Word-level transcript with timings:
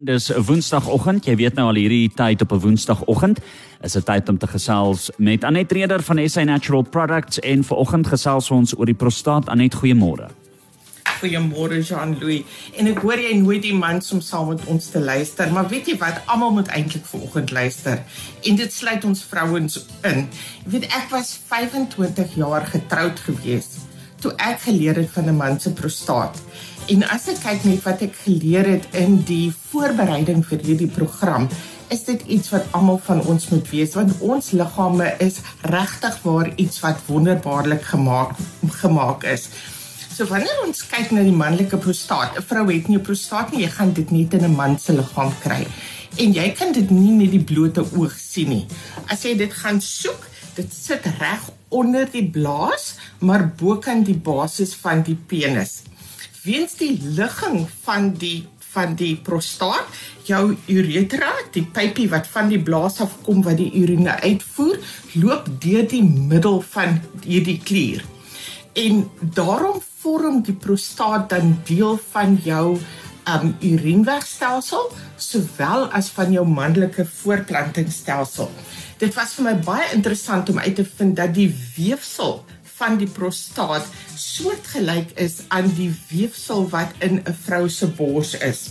Dis 0.00 0.30
'n 0.30 0.42
Woensdagoggend. 0.42 1.24
Jy 1.24 1.36
weet 1.36 1.54
nou 1.54 1.66
al 1.66 1.74
hierdie 1.74 2.10
tyd 2.14 2.40
op 2.42 2.52
'n 2.52 2.60
Woensdagoggend 2.60 3.38
is 3.82 3.96
'n 3.96 4.02
tyd 4.02 4.28
om 4.28 4.38
te 4.38 4.46
gesels 4.46 5.10
met 5.16 5.44
Anet 5.44 5.72
Reder 5.72 6.02
van 6.02 6.28
SA 6.28 6.44
Natural 6.44 6.82
Products 6.82 7.38
en 7.38 7.64
vanoggend 7.64 8.06
gesels 8.06 8.50
ons 8.50 8.78
oor 8.78 8.86
die 8.86 8.94
prostaat. 8.94 9.48
Anet, 9.48 9.74
goeiemôre. 9.74 10.30
Goeiemôre 11.20 11.82
Jean-Louis. 11.82 12.44
En 12.76 12.86
ek 12.86 12.98
hoor 12.98 13.18
jy 13.18 13.34
nooit 13.36 13.62
die 13.62 13.74
mans 13.74 14.12
om 14.12 14.20
saam 14.20 14.48
met 14.48 14.64
ons 14.66 14.86
te 14.86 15.00
luister, 15.00 15.52
maar 15.52 15.68
weet 15.68 15.86
jy 15.86 15.96
wat? 15.98 16.22
Almal 16.26 16.52
moet 16.52 16.68
eintlik 16.68 17.04
vanoggend 17.04 17.50
luister. 17.50 18.02
En 18.42 18.56
dit 18.56 18.72
sluit 18.72 19.04
ons 19.04 19.22
vrouens 19.22 19.86
in. 20.02 20.28
Jy 20.64 20.70
weet 20.70 20.84
ek 20.84 21.06
was 21.10 21.40
25 21.46 22.34
jaar 22.34 22.66
getroud 22.66 23.18
gewees 23.18 23.66
toe 24.20 24.32
ek 24.42 24.60
geleer 24.66 24.96
het 24.98 25.10
van 25.14 25.28
'n 25.28 25.36
man 25.36 25.60
se 25.60 25.72
prostaat. 25.72 26.38
En 26.88 27.02
as 27.12 27.26
ek 27.28 27.42
kyk 27.42 27.64
net 27.68 27.82
wat 27.84 28.00
ek 28.00 28.14
geleer 28.22 28.64
het 28.64 28.86
in 28.96 29.18
die 29.28 29.50
voorbereiding 29.52 30.38
vir 30.48 30.62
hierdie 30.64 30.88
program, 30.88 31.44
is 31.92 32.06
dit 32.06 32.22
iets 32.32 32.48
wat 32.48 32.70
almal 32.76 32.96
van 33.04 33.20
ons 33.28 33.44
moet 33.52 33.66
weet 33.68 33.96
want 33.96 34.22
ons 34.24 34.48
liggame 34.56 35.08
is 35.24 35.36
regtig 35.68 36.16
waar 36.24 36.48
iets 36.56 36.80
wat 36.80 37.02
wonderbaarlik 37.08 37.84
gemaak 37.90 38.32
gemaak 38.80 39.26
is. 39.28 39.50
So 40.16 40.24
wanneer 40.32 40.62
ons 40.64 40.80
kyk 40.88 41.12
na 41.12 41.26
die 41.26 41.36
manlike 41.36 41.76
prostaat, 41.76 42.38
'n 42.40 42.46
vrou 42.48 42.64
het 42.72 42.88
nie 42.88 42.96
'n 42.96 43.04
prostaat 43.04 43.52
nie, 43.52 43.64
jy 43.66 43.70
gaan 43.70 43.92
dit 43.92 44.10
net 44.10 44.34
in 44.40 44.44
'n 44.48 44.56
man 44.56 44.78
se 44.78 44.92
liggaam 44.92 45.32
kry. 45.44 45.66
En 46.16 46.32
jy 46.32 46.48
kan 46.56 46.72
dit 46.72 46.90
nie 46.90 47.12
met 47.12 47.30
die 47.30 47.44
blote 47.44 47.84
oog 47.84 48.16
sien 48.16 48.48
nie. 48.48 48.66
As 49.12 49.22
jy 49.24 49.36
dit 49.36 49.52
gaan 49.52 49.80
soek, 49.80 50.24
dit 50.54 50.72
sit 50.72 51.04
reg 51.20 51.50
onder 51.68 52.08
die 52.10 52.30
blaas, 52.30 52.94
maar 53.20 53.52
bokant 53.56 54.06
die 54.06 54.16
basis 54.16 54.74
van 54.74 55.02
die 55.02 55.18
penis 55.26 55.82
weens 56.48 56.78
die 56.80 56.94
ligging 57.18 57.66
van 57.84 58.14
die 58.18 58.46
van 58.68 58.92
die 59.00 59.14
prostaat, 59.24 59.86
jou 60.28 60.42
uretra, 60.68 61.30
die 61.54 61.64
pypie 61.64 62.04
wat 62.12 62.28
van 62.28 62.50
die 62.52 62.60
blaas 62.60 62.98
af 63.00 63.14
kom 63.24 63.40
wat 63.46 63.56
die 63.56 63.70
urine 63.80 64.12
uitvoer, 64.20 64.76
loop 65.16 65.48
deur 65.62 65.88
die 65.88 66.02
middel 66.04 66.60
van 66.74 66.98
hierdie 67.24 67.56
klier. 67.64 68.04
En 68.78 69.06
daarom 69.34 69.80
vorm 70.02 70.42
die 70.44 70.54
prostaat 70.54 71.30
dan 71.32 71.56
deel 71.66 71.96
van 72.12 72.36
jou 72.44 72.76
um 73.28 73.50
urinewegstelsel 73.60 74.86
sowel 75.20 75.88
as 75.96 76.08
van 76.16 76.32
jou 76.32 76.44
manlike 76.48 77.04
voortplantingsstelsel. 77.18 78.48
Dit 78.98 79.16
was 79.18 79.34
vir 79.36 79.48
my 79.50 79.56
baie 79.66 79.90
interessant 79.94 80.48
om 80.50 80.58
uit 80.58 80.78
te 80.78 80.86
vind 80.86 81.16
dat 81.18 81.34
die 81.36 81.50
weefsel 81.76 82.40
van 82.78 82.98
die 82.98 83.10
prostaat 83.10 83.86
soortgelyk 84.14 85.14
is 85.18 85.40
aan 85.54 85.70
die 85.74 85.90
weefsel 86.10 86.68
wat 86.72 86.94
in 86.98 87.22
'n 87.24 87.38
vrou 87.44 87.68
se 87.68 87.86
bors 87.86 88.34
is. 88.34 88.70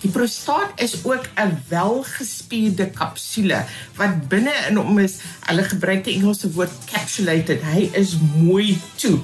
Die 0.00 0.10
prostaat 0.10 0.80
is 0.80 1.04
ook 1.04 1.28
'n 1.36 1.62
welgespierde 1.68 2.90
kapsule 2.90 3.64
wat 3.96 4.28
binne 4.28 4.54
in 4.68 4.76
hom 4.76 4.98
is. 4.98 5.18
Hulle 5.46 5.64
gebruik 5.64 6.04
die 6.04 6.14
Engelse 6.14 6.52
woord 6.52 6.72
capsulated. 6.92 7.62
Hy 7.62 7.90
is 7.92 8.16
mooi 8.36 8.80
toe. 8.94 9.18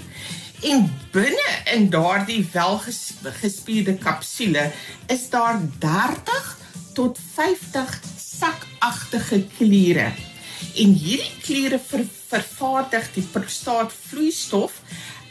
En 0.63 0.93
binne 1.13 1.49
in 1.75 1.91
daardie 1.91 2.49
welgespierde 2.53 3.97
kapsule 3.97 4.73
is 5.07 5.29
daar 5.31 5.61
30 5.79 6.59
tot 6.93 7.19
50 7.35 8.01
sakagtige 8.17 9.47
kliere. 9.57 10.13
En 10.77 10.93
hierdie 10.93 11.33
kliere 11.43 11.79
ver, 11.81 12.05
vervaardig 12.29 13.07
die 13.15 13.25
prostaatvloeistof 13.33 14.81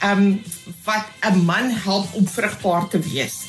um 0.03 0.41
wat 0.83 1.05
'n 1.21 1.45
man 1.45 1.69
help 1.69 2.13
om 2.13 2.27
vrugbaar 2.27 2.87
te 2.87 2.99
wees. 2.99 3.43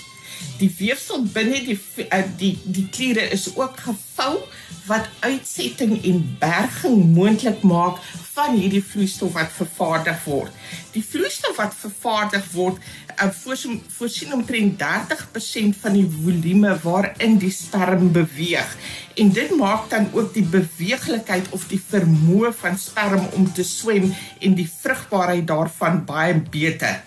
Die 0.58 0.74
weefsel 0.78 1.22
binne 1.32 1.64
die 1.64 1.78
uh, 2.12 2.22
die 2.36 2.58
die 2.64 2.88
kliere 2.88 3.28
is 3.30 3.48
ook 3.56 3.80
gevou 3.80 4.38
wat 4.86 5.08
uitsetting 5.20 6.04
en 6.04 6.36
berging 6.38 7.14
moontlik 7.14 7.62
maak 7.62 7.98
van 8.36 8.56
hierdie 8.56 8.82
vloeistof 8.84 9.32
wat 9.36 9.52
vervaardig 9.56 10.18
word. 10.28 10.52
Die 10.92 11.04
vloeistof 11.04 11.56
wat 11.56 11.76
vervaardig 11.78 12.44
word, 12.52 12.80
uh, 13.16 13.30
voorsien, 13.32 13.78
voorsien 13.96 14.34
omtrent 14.36 14.76
30% 14.82 15.78
van 15.80 15.96
die 15.96 16.04
volume 16.04 16.74
waarin 16.82 17.38
die 17.40 17.52
sperm 17.54 18.10
beweeg. 18.12 18.76
En 19.16 19.32
dit 19.32 19.54
maak 19.56 19.88
dan 19.92 20.10
ook 20.12 20.34
die 20.34 20.44
beweeglikheid 20.44 21.48
of 21.56 21.64
die 21.70 21.80
vermoë 21.80 22.52
van 22.60 22.76
sperm 22.80 23.24
om 23.38 23.48
te 23.56 23.64
swem 23.64 24.10
en 24.40 24.58
die 24.58 24.68
vrugbaarheid 24.68 25.46
daarvan 25.48 26.04
baie 26.08 26.36
beter. 26.52 27.00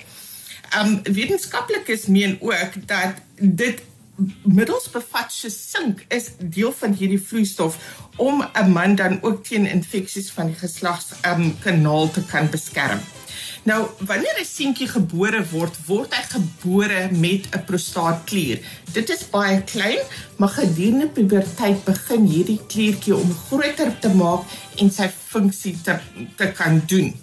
Um 0.81 0.99
wetenskaplikes 1.03 2.05
meen 2.13 2.37
ook 2.41 2.75
dat 2.89 3.21
dit 3.37 3.81
middels 4.43 4.89
bevat 4.89 5.31
se 5.33 5.49
sink 5.49 6.05
is 6.09 6.31
deel 6.39 6.71
van 6.71 6.93
hierdie 6.93 7.21
vloeistof 7.21 7.77
om 8.17 8.43
'n 8.43 8.71
man 8.71 8.95
dan 8.95 9.21
ook 9.21 9.43
teen 9.43 9.65
infeksies 9.65 10.31
van 10.31 10.45
die 10.45 10.59
geslags 10.59 11.13
um, 11.25 11.59
kanaal 11.59 12.11
te 12.11 12.23
kan 12.25 12.49
beskerm. 12.49 12.99
Nou, 13.63 13.87
wanneer 13.99 14.39
'n 14.39 14.45
seentjie 14.45 14.87
gebore 14.87 15.43
word, 15.51 15.75
word 15.85 16.13
hy 16.15 16.23
gebore 16.23 17.09
met 17.11 17.47
'n 17.51 17.63
prostaatklier. 17.65 18.59
Dit 18.91 19.09
is 19.09 19.29
baie 19.29 19.63
klein, 19.63 19.99
maar 20.37 20.49
gedurende 20.49 21.07
puberteit 21.07 21.83
begin 21.83 22.25
hierdie 22.25 22.59
kliertjie 22.67 23.15
om 23.15 23.33
groter 23.47 23.99
te 23.99 24.09
maak 24.09 24.43
en 24.75 24.91
sy 24.91 25.09
funksie 25.27 25.81
te 25.81 25.99
te 26.35 26.51
kan 26.51 26.81
doen. 26.85 27.13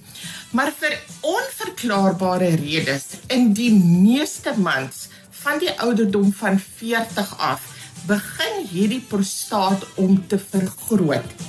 Maar 0.51 0.73
vir 0.79 0.95
onverklaarbare 1.21 2.55
redes 2.61 3.05
in 3.33 3.53
die 3.57 3.73
meeste 3.75 4.55
mans 4.59 5.09
van 5.43 5.59
die 5.63 5.73
ouderdom 5.81 6.33
van 6.33 6.61
40 6.61 7.35
af 7.39 7.73
begin 8.07 8.63
hierdie 8.71 9.03
prostaat 9.09 9.85
om 9.95 10.19
te 10.29 10.39
vergroot. 10.39 11.45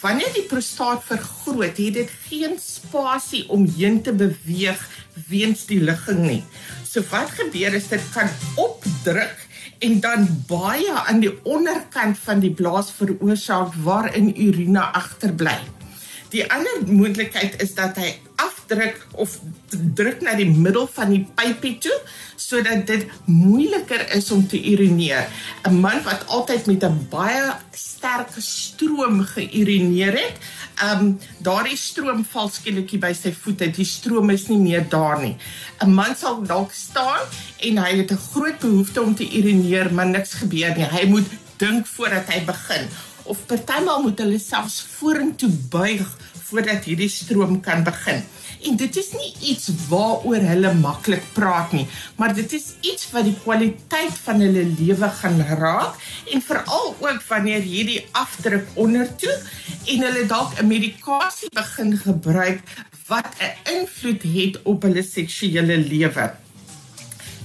Wanneer 0.00 0.32
die 0.36 0.44
prostaat 0.46 1.02
vergroot, 1.08 1.78
het 1.80 1.94
dit 1.96 2.10
geen 2.28 2.58
spasie 2.60 3.46
om 3.50 3.64
heen 3.78 4.02
te 4.02 4.12
beweeg 4.12 4.82
weens 5.28 5.64
die 5.66 5.80
ligging 5.80 6.20
nie. 6.26 6.42
So 6.84 7.02
wat 7.10 7.32
gebeur 7.38 7.74
is 7.74 7.88
dit 7.90 8.04
kan 8.14 8.30
opdruk 8.60 9.46
en 9.78 9.98
dan 10.00 10.28
baie 10.48 10.92
aan 10.92 11.20
die 11.24 11.32
onderkant 11.44 12.18
van 12.22 12.40
die 12.44 12.52
blaas 12.54 12.92
veroorsaak 12.96 13.74
waarin 13.84 14.30
urine 14.36 14.84
agterbly. 15.00 15.56
Die 16.30 16.44
ander 16.52 16.82
moontlikheid 16.86 17.60
is 17.62 17.74
dat 17.74 17.96
hy 17.96 18.16
afdruk 18.42 18.98
of 19.14 19.38
druk 19.94 20.20
na 20.24 20.34
die 20.38 20.48
middel 20.50 20.88
van 20.90 21.12
die 21.14 21.22
pypie 21.38 21.76
toe 21.82 21.94
sodat 22.36 22.84
dit 22.88 23.06
moeiliker 23.30 24.02
is 24.16 24.30
om 24.34 24.42
te 24.46 24.58
urineer. 24.58 25.28
'n 25.68 25.80
Man 25.80 26.02
wat 26.02 26.26
altyd 26.26 26.66
met 26.66 26.84
'n 26.84 27.06
baie 27.10 27.54
sterk 27.72 28.34
stroom 28.38 29.22
geurineer 29.22 30.12
het, 30.12 30.36
ehm 30.82 31.00
um, 31.00 31.18
daardie 31.38 31.76
stroom 31.76 32.24
val 32.24 32.48
skielik 32.48 33.00
by 33.00 33.12
sy 33.12 33.32
voete. 33.32 33.70
Die 33.70 33.84
stroom 33.84 34.30
is 34.30 34.48
nie 34.48 34.58
meer 34.58 34.88
daar 34.88 35.20
nie. 35.22 35.36
'n 35.80 35.94
Man 35.94 36.16
sal 36.16 36.42
dalk 36.42 36.72
staan 36.72 37.22
en 37.60 37.78
hy 37.78 37.96
het 37.96 38.10
'n 38.10 38.26
groot 38.32 38.58
behoefte 38.58 39.02
om 39.02 39.14
te 39.14 39.24
urineer, 39.24 39.92
maar 39.92 40.06
niks 40.06 40.34
gebeur 40.34 40.76
nie. 40.76 40.84
Hy 40.84 41.06
moet 41.06 41.26
dink 41.56 41.86
voordat 41.86 42.28
hy 42.28 42.44
begin 42.44 42.88
of 43.26 43.46
partymal 43.46 44.02
moet 44.02 44.18
hulle 44.18 44.38
selfs 44.38 44.80
vorentoe 44.96 45.50
buig 45.70 46.06
voordat 46.46 46.86
hierdie 46.86 47.10
stroom 47.10 47.60
kan 47.60 47.82
begin. 47.86 48.22
En 48.66 48.76
dit 48.78 48.96
is 48.96 49.10
nie 49.14 49.32
iets 49.52 49.68
waaroor 49.90 50.42
hulle 50.50 50.72
maklik 50.78 51.24
praat 51.36 51.74
nie, 51.76 51.84
maar 52.16 52.34
dit 52.34 52.52
is 52.56 52.72
iets 52.80 53.10
wat 53.12 53.26
die 53.28 53.36
kwaliteit 53.42 54.16
van 54.24 54.40
hulle 54.42 54.64
lewe 54.78 55.10
gaan 55.20 55.42
raak 55.60 55.98
en 56.32 56.42
veral 56.42 56.94
ook 56.94 57.22
wanneer 57.28 57.66
hierdie 57.66 58.00
afdruk 58.16 58.70
ondertoe 58.74 59.36
en 59.92 60.08
hulle 60.08 60.24
dalk 60.30 60.56
'n 60.58 60.66
medikasie 60.66 61.50
begin 61.52 61.96
gebruik 61.98 62.62
wat 63.06 63.28
'n 63.38 63.54
invloed 63.76 64.22
het 64.22 64.62
op 64.62 64.82
hulle 64.82 65.02
seksuele 65.02 65.76
lewe. 65.76 66.34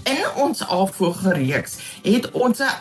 In 0.03 0.21
ons 0.35 0.63
afvoerreeks 0.65 1.75
het 2.01 2.31
ons 2.31 2.59
'n 2.59 2.73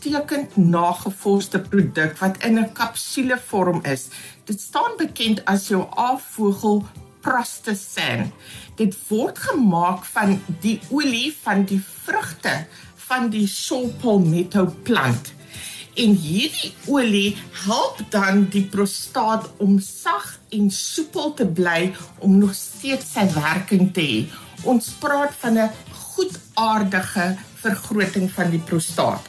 uitstekend 0.00 0.56
nagevoerde 0.56 1.60
produk 1.60 2.18
wat 2.18 2.36
in 2.44 2.58
'n 2.58 2.72
kapsulevorm 2.72 3.80
is. 3.84 4.08
Dit 4.44 4.60
staan 4.60 4.96
bekend 4.96 5.44
as 5.44 5.68
jou 5.68 5.84
afvogel 5.90 6.86
Prostasan. 7.20 8.32
Dit 8.76 8.96
word 9.08 9.38
gemaak 9.38 10.04
van 10.04 10.40
die 10.60 10.80
olie 10.90 11.36
van 11.42 11.64
die 11.64 11.82
vrugte 12.04 12.66
van 12.96 13.28
die 13.28 13.46
saw 13.46 13.88
palmetto 14.00 14.74
plant. 14.82 15.32
En 15.94 16.14
hierdie 16.14 16.72
olie 16.86 17.36
help 17.52 18.00
dan 18.10 18.48
die 18.48 18.64
prostaat 18.64 19.50
om 19.56 19.78
sag 19.78 20.40
en 20.48 20.70
soepel 20.70 21.34
te 21.34 21.46
bly 21.46 21.92
om 22.18 22.38
nog 22.38 22.54
steeds 22.54 23.12
sy 23.12 23.32
werking 23.34 23.92
te 23.92 24.00
hê. 24.00 24.28
Ons 24.64 24.88
praat 24.98 25.34
van 25.34 25.58
'n 25.58 25.70
goedaardige 25.92 27.36
vergroting 27.54 28.30
van 28.32 28.50
die 28.50 28.64
prostaat. 28.64 29.28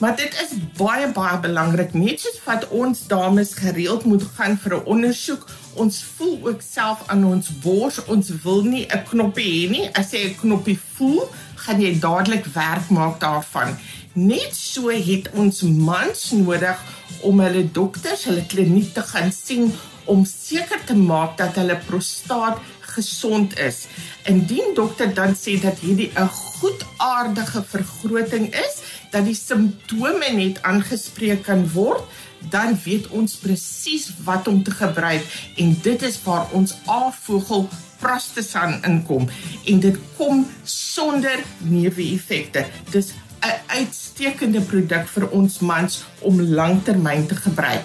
Maar 0.00 0.16
dit 0.16 0.32
is 0.42 0.52
baie 0.76 1.08
baie 1.12 1.38
belangrik 1.40 1.94
net 1.96 2.20
soos 2.20 2.40
wat 2.44 2.68
ons 2.68 3.06
dames 3.08 3.54
gereeld 3.56 4.04
moet 4.04 4.24
gaan 4.36 4.58
vir 4.58 4.74
'n 4.76 4.84
ondersoek. 4.84 5.46
Ons 5.74 6.04
voel 6.16 6.38
ook 6.42 6.60
self 6.60 7.02
aan 7.06 7.24
ons 7.24 7.48
bors. 7.60 8.04
Ons 8.04 8.28
wil 8.42 8.62
nie 8.62 8.86
'n 8.86 9.04
knoppie 9.08 9.50
hê 9.52 9.70
nie. 9.70 9.88
As 9.92 10.10
jy 10.10 10.28
'n 10.28 10.36
knoppie 10.36 10.78
voel, 10.94 11.28
gaan 11.54 11.80
jy 11.80 11.98
dadelik 11.98 12.44
werk 12.44 12.88
maak 12.88 13.20
daarvan. 13.20 13.76
Net 14.12 14.54
so 14.54 14.88
het 14.88 15.30
ons 15.32 15.62
mans 15.62 16.30
nodig 16.30 16.78
om 17.20 17.40
hulle 17.40 17.72
dokters, 17.72 18.24
hulle 18.24 18.46
kliniek 18.46 18.94
te 18.94 19.02
gaan 19.02 19.32
sien 19.32 19.72
om 20.04 20.24
seker 20.24 20.84
te 20.84 20.94
maak 20.94 21.36
dat 21.36 21.54
hulle 21.54 21.76
prostaat 21.86 22.58
gesond 22.80 23.58
is. 23.58 23.86
Indien 24.24 24.74
dokter 24.74 25.14
dan 25.14 25.34
sê 25.34 25.60
dat 25.60 25.78
hierdie 25.84 26.10
'n 26.14 26.28
goedaardige 26.28 27.62
vergroting 27.64 28.54
is, 28.54 28.74
dat 29.16 29.24
die 29.24 29.36
simptome 29.38 30.28
net 30.36 30.60
aangespreek 30.68 31.46
kan 31.48 31.64
word, 31.72 32.04
dan 32.52 32.76
weet 32.84 33.08
ons 33.16 33.38
presies 33.40 34.10
wat 34.26 34.48
om 34.50 34.62
te 34.62 34.74
gebruik 34.76 35.24
en 35.56 35.76
dit 35.82 36.02
is 36.04 36.18
waar 36.26 36.50
ons 36.52 36.74
afvogel 36.84 37.64
prostasan 38.00 38.76
inkom 38.84 39.24
en 39.64 39.80
dit 39.80 39.96
kom 40.18 40.44
sonder 40.68 41.40
neeweffekte. 41.64 42.66
Dis 42.92 43.14
'n 43.40 43.56
uitstekende 43.78 44.60
produk 44.60 45.08
vir 45.08 45.28
ons 45.30 45.58
mans 45.58 46.04
om 46.20 46.40
lanktermyn 46.40 47.26
te 47.26 47.36
gebruik. 47.36 47.84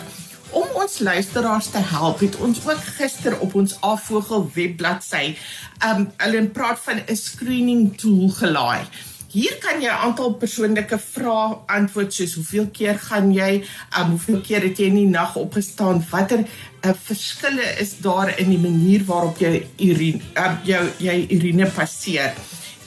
Om 0.52 0.68
ons 0.74 1.00
luisteraars 1.00 1.70
te 1.72 1.78
help, 1.78 2.20
het 2.20 2.36
ons 2.36 2.60
ook 2.68 2.84
gister 2.98 3.40
op 3.40 3.56
ons 3.56 3.78
Afvogel 3.80 4.52
webbladsy, 4.54 5.38
um 5.86 6.12
hulle 6.18 6.48
praat 6.48 6.80
van 6.80 7.00
'n 7.08 7.16
screening 7.16 7.98
tool 7.98 8.30
gelaai. 8.30 8.84
Hier 9.32 9.56
kan 9.64 9.80
jy 9.80 9.88
'n 9.88 10.04
aantal 10.06 10.34
persoonlike 10.36 10.98
vrae 11.00 11.58
antwoord 11.66 12.14
soos 12.14 12.34
hoeveel 12.36 12.68
keer 12.68 12.98
gaan 13.00 13.32
jy, 13.32 13.64
um, 13.98 14.10
hoeveel 14.16 14.42
keer 14.42 14.62
het 14.68 14.78
jy 14.78 14.90
in 14.92 14.98
die 15.00 15.08
nag 15.08 15.36
opgestaan, 15.40 16.04
watter 16.10 16.44
uh, 16.44 16.92
verskille 17.04 17.68
is 17.80 17.96
daar 18.04 18.34
in 18.40 18.50
die 18.50 18.60
manier 18.60 19.06
waarop 19.08 19.40
jy 19.40 19.68
urine 19.80 20.20
uh, 20.36 20.58
jou 20.68 20.84
jy 21.00 21.28
urine 21.32 21.70
passeer. 21.72 22.36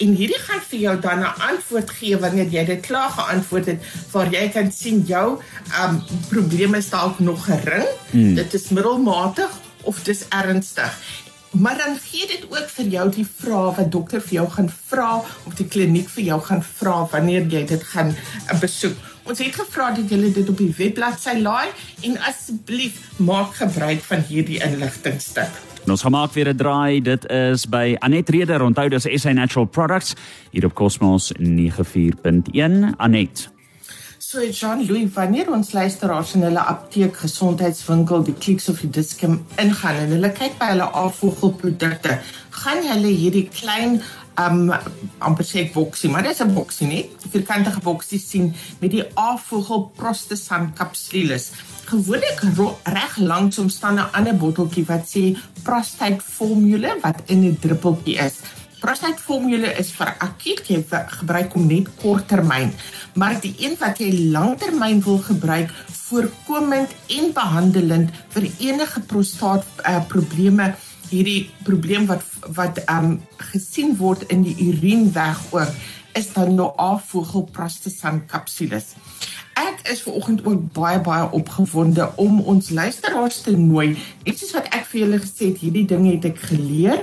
En 0.04 0.12
hierdie 0.18 0.40
gaan 0.42 0.60
vir 0.68 0.78
jou 0.78 1.00
dan 1.00 1.24
'n 1.24 1.40
antwoord 1.48 1.90
gee 1.90 2.16
wanneer 2.18 2.52
jy 2.52 2.64
dit 2.64 2.86
klaar 2.86 3.10
geantwoord 3.10 3.66
het 3.66 3.80
waar 4.12 4.28
jy 4.28 4.48
kan 4.48 4.72
sien 4.72 5.04
jou 5.06 5.40
um 5.80 6.02
probleme 6.28 6.76
is 6.76 6.90
dalk 6.90 7.18
nog 7.18 7.44
gering, 7.44 7.88
hmm. 8.10 8.34
dit 8.34 8.54
is 8.54 8.68
middelmatig 8.68 9.50
of 9.82 10.02
dis 10.02 10.24
ernstig. 10.28 10.92
Maar 11.54 11.76
dan 11.78 11.96
gee 12.02 12.26
dit 12.26 12.46
ook 12.50 12.68
vir 12.76 12.86
jou 12.86 13.10
die 13.14 13.26
vrae 13.26 13.74
wat 13.76 13.90
dokter 13.92 14.20
vir 14.20 14.34
jou 14.40 14.46
gaan 14.50 14.70
vra 14.70 15.10
of 15.46 15.54
die 15.54 15.66
kliniek 15.66 16.08
vir 16.10 16.24
jou 16.24 16.40
gaan 16.48 16.62
vra 16.62 16.96
wanneer 17.12 17.46
jy 17.50 17.62
dit 17.70 17.84
gaan 17.92 18.10
uh, 18.10 18.58
besoek. 18.60 18.96
Ons 19.24 19.38
het 19.40 19.54
gevra 19.54 19.92
dat 19.94 20.10
jy 20.10 20.32
dit 20.34 20.48
op 20.48 20.58
die 20.58 20.72
webbladsy 20.76 21.38
laai 21.40 21.70
en 22.02 22.18
asseblief 22.28 22.98
maak 23.16 23.54
gebruik 23.62 24.02
van 24.04 24.26
hierdie 24.28 24.60
inligtingstuk. 24.66 25.62
Ons 25.86 26.02
gemaak 26.02 26.32
weer 26.32 26.48
'n 26.48 26.56
draai. 26.56 27.00
Dit 27.00 27.30
is 27.30 27.66
by 27.68 27.96
Anet 27.98 28.28
Reder. 28.28 28.62
Onthou 28.62 28.88
dis 28.88 29.06
SA 29.22 29.32
Natural 29.32 29.66
Products 29.66 30.14
hier 30.50 30.64
op 30.64 30.74
Cosmos 30.74 31.32
94.1 31.38 32.96
Anet. 32.96 33.53
So 34.34 34.40
Jean 34.50 34.84
Louis, 34.84 35.06
wanneer 35.14 35.46
ons 35.54 35.68
luisteraars 35.72 36.32
in 36.34 36.42
hulle 36.42 36.62
apteek, 36.66 37.20
gesondheidswinkel, 37.22 38.24
die 38.26 38.32
Clicks 38.34 38.64
of 38.72 38.80
die 38.82 38.88
Discount 38.90 39.52
ingaan 39.62 40.00
en 40.00 40.10
hulle 40.16 40.30
kyk 40.34 40.56
by 40.58 40.72
hulle 40.72 40.88
afvoerprodukte, 40.98 42.16
gaan 42.56 42.82
hulle 42.88 43.12
hierdie 43.14 43.44
klein 43.54 44.00
um 44.42 44.72
amper 45.22 45.46
sê 45.46 45.62
boksie, 45.70 46.10
maar 46.10 46.26
dis 46.26 46.42
'n 46.42 46.50
boksie 46.50 46.88
nie. 46.88 47.04
Vierkantige 47.30 47.78
boksie 47.78 48.18
sien 48.18 48.50
met 48.80 48.90
die 48.90 49.04
afvoer 49.14 49.86
prostasan 49.94 50.72
kapsules. 50.74 51.52
Gewoonlik 51.86 52.42
reg 52.82 53.16
langs 53.16 53.58
om 53.58 53.68
staan 53.68 54.00
'n 54.00 54.10
ander 54.18 54.34
botteltjie 54.34 54.84
wat 54.86 55.06
sê 55.06 55.38
prostate 55.62 56.20
formule 56.20 56.98
wat 57.02 57.22
in 57.26 57.44
'n 57.44 57.58
druppeltjie 57.60 58.18
is. 58.18 58.42
Prostate 58.84 59.22
formule 59.24 59.70
is 59.80 59.94
vir 59.96 60.10
akuut 60.20 60.66
jy 60.68 60.82
gebruik 60.92 61.54
om 61.56 61.62
net 61.70 61.86
korttermyn, 62.02 62.74
maar 63.16 63.38
die 63.40 63.54
een 63.62 63.78
wat 63.80 64.02
jy 64.02 64.10
langtermyn 64.34 65.00
wil 65.06 65.22
gebruik 65.24 65.72
voorkomend 66.02 66.92
en 67.16 67.32
behandelend 67.32 68.12
vir 68.34 68.50
enige 68.66 69.00
prostaat 69.08 69.64
uh, 69.88 70.02
probleme 70.12 70.74
hierdie 71.08 71.48
probleem 71.64 72.04
wat 72.12 72.28
wat 72.60 72.82
um 72.92 73.16
gesien 73.54 73.96
word 73.96 74.28
in 74.28 74.44
die 74.44 74.56
urineweg 74.68 75.40
ook 75.56 75.72
is 76.20 76.28
dan 76.36 76.52
nou 76.60 76.68
afvoegel 76.76 77.48
prostasan 77.56 78.20
kapsules. 78.28 78.92
Ek 79.56 79.80
is 79.90 80.04
ver 80.04 80.20
oggend 80.20 80.44
ook 80.44 80.72
baie 80.76 81.00
baie 81.00 81.24
opgewonde 81.32 82.12
om 82.20 82.42
ons 82.52 82.68
luisteraars 82.68 83.40
te 83.48 83.56
nooi. 83.56 83.94
Dit 84.28 84.44
is 84.44 84.52
wat 84.52 84.68
ek 84.76 84.84
vir 84.92 85.06
julle 85.06 85.24
gesê 85.24 85.54
het, 85.54 85.62
hierdie 85.64 85.88
ding 85.88 86.10
het 86.12 86.34
ek 86.34 86.50
geleer 86.52 87.00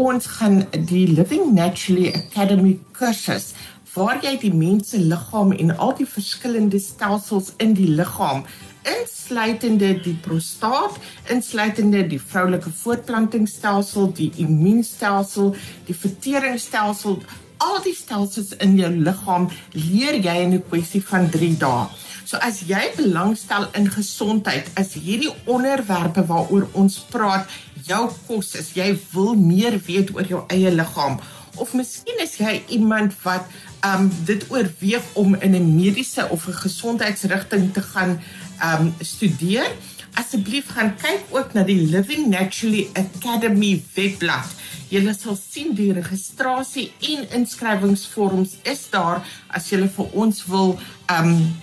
ons 0.00 0.26
gaan 0.38 0.62
die 0.88 1.06
Living 1.12 1.52
Naturally 1.54 2.12
Academy 2.14 2.78
kursus 2.96 3.52
waar 3.94 4.20
jy 4.22 4.36
die 4.38 4.52
mens 4.54 4.92
se 4.92 5.00
liggaam 5.02 5.50
en 5.52 5.72
al 5.76 5.96
die 5.98 6.06
verskillende 6.06 6.78
stelsels 6.78 7.50
in 7.58 7.74
die 7.74 7.88
liggaam 7.98 8.44
insluitende 8.86 9.90
die 10.00 10.16
prostaat, 10.24 10.96
insluitende 11.28 12.06
die 12.08 12.20
vroulike 12.20 12.70
voortplantingsstelsel, 12.82 14.12
die 14.16 14.30
immuunstelsel, 14.44 15.54
die 15.86 15.96
verteringsstelsel, 15.96 17.20
al 17.60 17.82
die 17.84 17.94
stelsels 17.94 18.54
in 18.64 18.78
jou 18.80 18.90
liggaam 19.04 19.50
leer 19.76 20.16
jy 20.16 20.36
in 20.46 20.54
'n 20.54 20.64
kwessie 20.70 21.02
van 21.04 21.28
3 21.30 21.56
dae. 21.58 21.88
So 22.24 22.38
as 22.38 22.60
jy 22.62 22.92
belangstel 22.96 23.66
in 23.74 23.88
gesondheid, 23.90 24.70
is 24.78 24.94
hierdie 24.94 25.32
onderwerpe 25.46 26.22
waaroor 26.26 26.68
ons 26.72 26.98
praat 27.10 27.48
jou 27.86 28.10
kos 28.26 28.54
is. 28.54 28.72
Jy 28.74 28.98
wil 29.12 29.34
meer 29.34 29.80
weet 29.86 30.14
oor 30.14 30.26
jou 30.26 30.44
eie 30.48 30.70
liggaam 30.70 31.20
of 31.60 31.72
miskien 31.74 32.20
is 32.22 32.36
jy 32.40 32.60
iemand 32.76 33.14
wat 33.24 33.46
um 33.86 34.08
dit 34.28 34.44
oorweeg 34.52 35.04
om 35.18 35.34
in 35.34 35.54
'n 35.56 35.74
mediese 35.76 36.28
of 36.28 36.46
'n 36.46 36.60
gesondheidsrigting 36.64 37.72
te 37.72 37.82
gaan 37.82 38.20
um 38.62 38.94
studeer. 39.00 39.68
Asseblief 40.14 40.66
gaan 40.68 40.96
kyk 40.96 41.22
ook 41.30 41.52
na 41.52 41.62
die 41.62 41.86
Living 41.86 42.26
Naturally 42.26 42.88
Academy 42.92 43.82
webblad. 43.94 44.48
Jy 44.88 45.12
sal 45.12 45.38
sien 45.50 45.74
die 45.74 45.92
registrasie 45.92 46.92
en 47.00 47.30
inskrywingsvorms 47.30 48.56
is 48.62 48.90
daar 48.90 49.22
as 49.48 49.70
jy 49.70 49.88
vir 49.88 50.08
ons 50.12 50.46
wil 50.46 50.78
um 51.06 51.56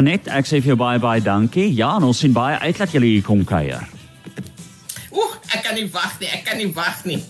Anet, 0.01 0.25
ek 0.29 0.47
sê 0.49 0.57
vir 0.61 0.69
jou 0.73 0.81
baie 0.81 1.01
baie 1.01 1.21
dankie. 1.21 1.75
Ja, 1.77 1.97
ons 1.97 2.19
sien 2.21 2.33
baie 2.33 2.59
uit 2.59 2.79
dat 2.79 2.93
julle 2.93 3.07
hier 3.07 3.23
kom 3.25 3.45
kuier. 3.45 3.89
Ooh, 5.11 5.35
ek 5.53 5.63
kan 5.65 5.75
nie 5.75 5.91
wag 5.93 6.21
nie. 6.21 6.29
Ek 6.29 6.45
kan 6.45 6.57
nie 6.57 6.73
wag 6.73 7.05
nie. 7.05 7.25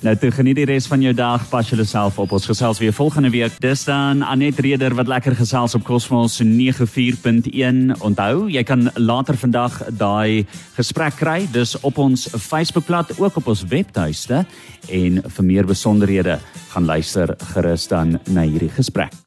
Nou 0.00 0.14
toe 0.16 0.30
geniet 0.32 0.56
die 0.60 0.66
res 0.68 0.86
van 0.90 1.02
jou 1.04 1.12
dag, 1.16 1.44
pas 1.50 1.68
jouself 1.68 2.18
op. 2.22 2.32
Ons 2.32 2.48
gesels 2.48 2.80
weer 2.80 2.94
volgende 2.96 3.30
week. 3.30 3.58
Dis 3.62 3.84
dan 3.84 4.24
Anet 4.24 4.58
Reder 4.62 4.94
wat 4.98 5.10
lekker 5.10 5.36
gesels 5.36 5.74
op 5.76 5.84
Cosmos 5.84 6.40
94.1. 6.42 7.94
Onthou, 8.00 8.48
jy 8.50 8.64
kan 8.64 8.88
later 8.96 9.36
vandag 9.36 9.80
daai 9.92 10.46
gesprek 10.78 11.20
kry. 11.20 11.38
Dis 11.52 11.76
op 11.80 11.98
ons 12.00 12.28
Facebookblad, 12.32 13.16
ook 13.18 13.40
op 13.42 13.52
ons 13.52 13.64
webtuiste 13.68 14.44
en 14.90 15.22
vir 15.36 15.44
meer 15.44 15.68
besonderhede 15.68 16.38
gaan 16.72 16.86
luister 16.88 17.34
gerus 17.52 17.88
dan 17.90 18.18
na 18.32 18.46
hierdie 18.46 18.72
gesprek. 18.72 19.20